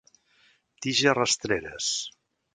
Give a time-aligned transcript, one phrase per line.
[0.85, 1.93] Tiges rastreres.